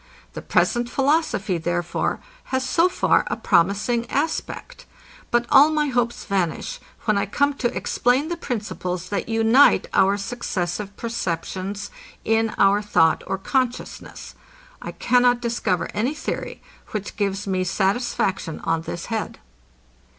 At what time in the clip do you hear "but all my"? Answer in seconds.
5.29-5.89